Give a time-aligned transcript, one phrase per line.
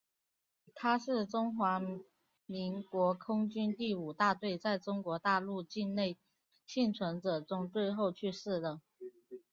[0.73, 1.79] 他是中华
[2.47, 6.17] 民国空军第五大队在中国大陆境内
[6.65, 8.81] 幸存者中最后去世的。